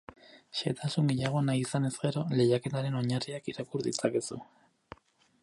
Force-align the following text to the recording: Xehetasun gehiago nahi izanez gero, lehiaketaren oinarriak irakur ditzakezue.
Xehetasun 0.59 1.11
gehiago 1.11 1.43
nahi 1.49 1.61
izanez 1.65 1.91
gero, 2.07 2.25
lehiaketaren 2.41 2.99
oinarriak 3.03 3.53
irakur 3.55 3.87
ditzakezue. 3.91 4.43